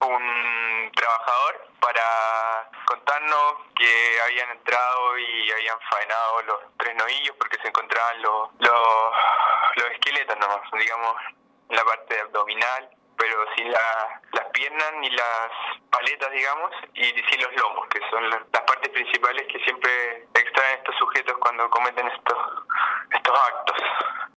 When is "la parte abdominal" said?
11.76-12.90